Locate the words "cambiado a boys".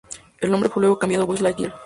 0.97-1.41